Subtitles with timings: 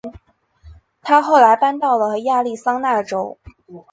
[1.03, 3.37] 她后来搬到了亚利桑那州。